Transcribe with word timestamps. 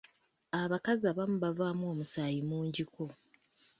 Abakazi 0.61 1.03
abamu 1.11 1.35
bavaamu 1.43 1.85
omusaayi 1.93 2.39
mungiko. 2.49 3.05